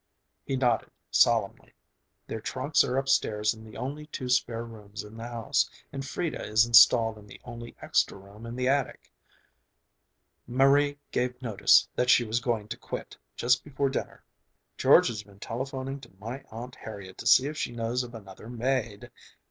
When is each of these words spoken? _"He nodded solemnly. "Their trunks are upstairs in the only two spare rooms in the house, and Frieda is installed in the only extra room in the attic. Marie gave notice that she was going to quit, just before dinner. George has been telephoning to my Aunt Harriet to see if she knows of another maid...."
_"He 0.43 0.55
nodded 0.55 0.89
solemnly. 1.11 1.75
"Their 2.25 2.41
trunks 2.41 2.83
are 2.83 2.97
upstairs 2.97 3.53
in 3.53 3.63
the 3.63 3.77
only 3.77 4.07
two 4.07 4.29
spare 4.29 4.65
rooms 4.65 5.03
in 5.03 5.15
the 5.15 5.27
house, 5.27 5.69
and 5.93 6.03
Frieda 6.03 6.43
is 6.43 6.65
installed 6.65 7.19
in 7.19 7.27
the 7.27 7.39
only 7.45 7.75
extra 7.83 8.17
room 8.17 8.47
in 8.47 8.55
the 8.55 8.67
attic. 8.67 9.13
Marie 10.47 10.97
gave 11.11 11.39
notice 11.39 11.87
that 11.95 12.09
she 12.09 12.23
was 12.23 12.39
going 12.39 12.67
to 12.69 12.77
quit, 12.77 13.15
just 13.35 13.63
before 13.63 13.89
dinner. 13.91 14.23
George 14.75 15.05
has 15.07 15.21
been 15.21 15.39
telephoning 15.39 15.99
to 15.99 16.09
my 16.19 16.43
Aunt 16.49 16.73
Harriet 16.77 17.19
to 17.19 17.27
see 17.27 17.45
if 17.45 17.55
she 17.55 17.71
knows 17.71 18.01
of 18.01 18.15
another 18.15 18.49
maid...." 18.49 19.11